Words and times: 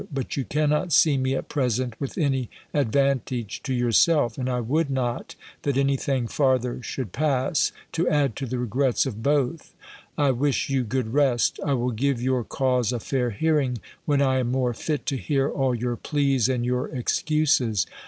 But 0.11 0.35
you 0.35 0.43
cannot 0.45 0.91
see 0.91 1.15
me 1.15 1.35
at 1.35 1.47
present 1.47 1.93
with 2.01 2.17
any 2.17 2.49
advantage 2.73 3.61
to 3.61 3.71
yourself; 3.71 4.35
and 4.35 4.49
I 4.49 4.59
would 4.59 4.89
not, 4.89 5.35
that 5.61 5.77
any 5.77 5.95
thing 5.95 6.25
farther 6.25 6.81
should 6.81 7.11
pass, 7.11 7.71
to 7.91 8.09
add 8.09 8.35
to 8.37 8.47
the 8.47 8.57
regrets 8.57 9.05
of 9.05 9.21
both. 9.21 9.75
I 10.17 10.31
wish 10.31 10.71
you 10.71 10.83
good 10.83 11.13
rest. 11.13 11.59
I 11.63 11.75
will 11.75 11.91
give 11.91 12.19
your 12.19 12.43
cause 12.43 12.91
a 12.91 12.99
fair 12.99 13.29
hearing, 13.29 13.77
when 14.07 14.23
I 14.23 14.39
am 14.39 14.51
more 14.51 14.73
fit 14.73 15.05
to 15.05 15.17
hear 15.17 15.47
all 15.47 15.75
your 15.75 15.97
pleas, 15.97 16.49
and 16.49 16.65
your 16.65 16.87
excuses. 16.89 17.85